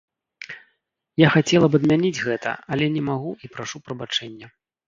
[1.25, 4.47] Я хацела б адмяніць гэта, але не магу і прашу прабачэння.